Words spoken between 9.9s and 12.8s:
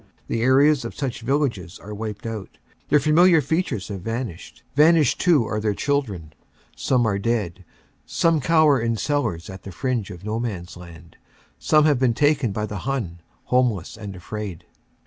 of No Man s Land. Some have been taken by the